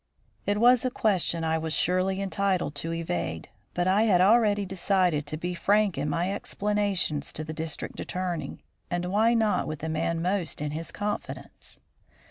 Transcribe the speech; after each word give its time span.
It 0.47 0.57
was 0.59 0.83
a 0.83 0.89
question 0.89 1.43
I 1.43 1.59
was 1.59 1.73
surely 1.73 2.23
entitled 2.23 2.73
to 2.73 2.91
evade. 2.91 3.49
But 3.75 3.85
I 3.85 4.05
had 4.09 4.19
already 4.19 4.65
decided 4.65 5.27
to 5.27 5.37
be 5.37 5.53
frank 5.53 5.95
in 5.95 6.09
my 6.09 6.33
explanations 6.33 7.31
to 7.33 7.43
the 7.43 7.53
District 7.53 7.99
Attorney, 7.99 8.57
and 8.89 9.05
why 9.11 9.35
not 9.35 9.67
with 9.67 9.77
the 9.81 9.89
man 9.89 10.19
most 10.19 10.59
in 10.59 10.71
his 10.71 10.91
confidence? 10.91 11.79